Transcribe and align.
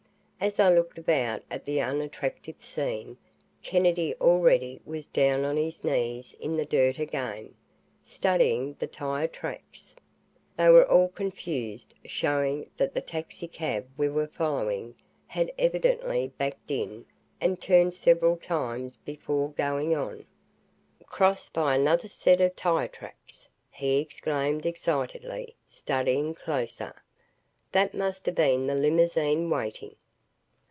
As 0.43 0.59
I 0.59 0.73
looked 0.73 0.97
about 0.97 1.43
at 1.51 1.65
the 1.65 1.79
unattractive 1.83 2.65
scene, 2.65 3.15
Kennedy 3.61 4.15
already 4.19 4.81
was 4.87 5.05
down 5.05 5.45
on 5.45 5.55
his 5.55 5.83
knees 5.83 6.33
in 6.39 6.57
the 6.57 6.65
dirt 6.65 6.97
again, 6.97 7.53
studying 8.03 8.73
the 8.79 8.87
tire 8.87 9.27
tracks. 9.27 9.93
They 10.57 10.67
were 10.71 10.89
all 10.89 11.09
confused, 11.09 11.93
showing 12.05 12.71
that 12.75 12.95
the 12.95 13.01
taxicab 13.01 13.87
we 13.97 14.09
were 14.09 14.25
following 14.25 14.95
had 15.27 15.51
evidently 15.59 16.33
backed 16.39 16.71
in 16.71 17.05
and 17.39 17.61
turned 17.61 17.93
several 17.93 18.35
times 18.37 18.97
before 19.05 19.51
going 19.51 19.95
on. 19.95 20.25
"Crossed 21.05 21.53
by 21.53 21.75
another 21.75 22.07
set 22.07 22.41
of 22.41 22.55
tire 22.55 22.87
tracks!" 22.87 23.47
he 23.69 23.99
exclaimed 23.99 24.65
excitedly, 24.65 25.55
studying 25.67 26.33
closer. 26.33 26.95
"That 27.73 27.93
must 27.93 28.25
have 28.25 28.33
been 28.33 28.65
the 28.65 28.73
limousine, 28.73 29.47
waiting." 29.47 29.97